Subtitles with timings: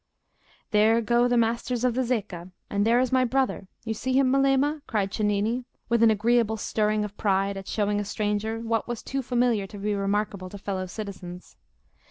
[0.71, 4.81] "There go the Masters of the Zecca, and there is my brother—you see him, Melema?"
[4.87, 9.21] cried Cennini, with an agreeable stirring of pride at showing a stranger what was too
[9.21, 11.55] familiar to be remarkable to fellow citizens.